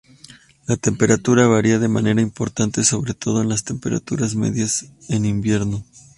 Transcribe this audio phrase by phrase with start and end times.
[0.65, 5.85] La temperatura varía de manera importante, sobre todo en las temperaturas medias en invierno.